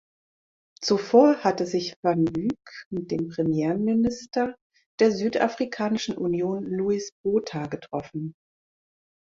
Zuvor 0.81 1.43
hatte 1.43 1.67
sich 1.67 1.93
van 2.03 2.25
Wyk 2.35 2.87
mit 2.89 3.11
dem 3.11 3.27
Premierminister 3.27 4.55
der 4.99 5.11
Südafrikanischen 5.11 6.17
Union 6.17 6.63
Louis 6.65 7.11
Botha 7.23 7.67
getroffen. 7.67 8.33